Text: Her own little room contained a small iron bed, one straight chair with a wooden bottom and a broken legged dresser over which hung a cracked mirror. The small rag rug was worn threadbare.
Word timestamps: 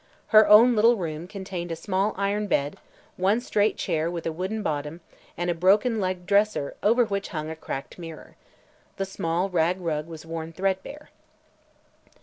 Her 0.29 0.47
own 0.47 0.75
little 0.75 0.95
room 0.97 1.27
contained 1.27 1.71
a 1.71 1.75
small 1.75 2.15
iron 2.17 2.47
bed, 2.47 2.77
one 3.17 3.39
straight 3.39 3.77
chair 3.77 4.09
with 4.09 4.25
a 4.25 4.31
wooden 4.31 4.63
bottom 4.63 5.01
and 5.37 5.47
a 5.51 5.53
broken 5.53 5.99
legged 6.01 6.25
dresser 6.25 6.75
over 6.81 7.05
which 7.05 7.27
hung 7.29 7.51
a 7.51 7.55
cracked 7.55 7.99
mirror. 7.99 8.35
The 8.97 9.05
small 9.05 9.51
rag 9.51 9.79
rug 9.79 10.07
was 10.07 10.25
worn 10.25 10.53
threadbare. 10.53 11.11